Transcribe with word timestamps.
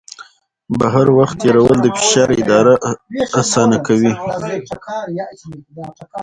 بهر 0.79 1.07
وخت 1.19 1.35
تېرول 1.43 1.77
د 1.81 1.87
فشار 1.97 2.29
اداره 2.41 2.73
اسانه 3.41 3.77
کوي. 3.87 4.13